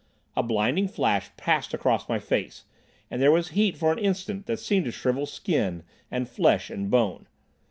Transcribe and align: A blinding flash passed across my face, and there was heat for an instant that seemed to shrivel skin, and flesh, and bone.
A 0.35 0.41
blinding 0.41 0.87
flash 0.87 1.29
passed 1.37 1.75
across 1.75 2.09
my 2.09 2.17
face, 2.17 2.63
and 3.11 3.21
there 3.21 3.29
was 3.31 3.49
heat 3.49 3.77
for 3.77 3.91
an 3.93 3.99
instant 3.99 4.47
that 4.47 4.57
seemed 4.57 4.85
to 4.85 4.91
shrivel 4.91 5.27
skin, 5.27 5.83
and 6.09 6.27
flesh, 6.27 6.71
and 6.71 6.89
bone. 6.89 7.27